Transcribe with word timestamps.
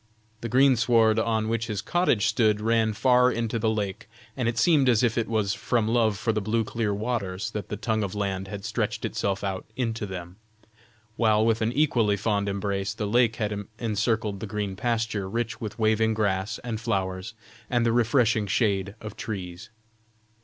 The 0.39 0.49
greensward, 0.49 1.19
on 1.19 1.47
which 1.47 1.67
his 1.67 1.79
cottage 1.79 2.25
stood, 2.25 2.59
ran 2.59 2.93
far 2.93 3.31
into 3.31 3.59
the 3.59 3.69
lake, 3.69 4.09
and 4.35 4.47
it 4.49 4.57
seemed 4.57 4.89
as 4.89 5.03
if 5.03 5.15
it 5.15 5.27
was 5.27 5.53
from 5.53 5.87
love 5.87 6.17
for 6.17 6.33
the 6.33 6.41
blue 6.41 6.63
clear 6.63 6.91
waters 6.91 7.51
that 7.51 7.69
the 7.69 7.77
tongue 7.77 8.01
of 8.01 8.15
land 8.15 8.47
had 8.47 8.65
stretched 8.65 9.05
itself 9.05 9.43
out 9.43 9.63
into 9.75 10.07
them, 10.07 10.37
while 11.17 11.45
with 11.45 11.61
an 11.61 11.71
equally 11.71 12.17
fond 12.17 12.49
embrace 12.49 12.95
the 12.95 13.05
lake 13.05 13.35
had 13.35 13.67
encircled 13.77 14.39
the 14.39 14.47
green 14.47 14.75
pasture 14.75 15.29
rich 15.29 15.61
with 15.61 15.77
waving 15.77 16.15
grass 16.15 16.57
and 16.63 16.81
flowers, 16.81 17.35
and 17.69 17.85
the 17.85 17.91
refreshing 17.91 18.47
shade 18.47 18.95
of 19.01 19.15
trees. 19.15 19.69